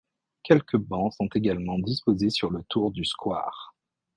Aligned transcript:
Quelques 0.41 0.77
bancs 0.77 1.13
sont 1.13 1.27
également 1.35 1.77
disposés 1.77 2.31
sur 2.31 2.49
le 2.49 2.63
tour 2.63 2.89
du 2.89 3.05
square. 3.05 3.75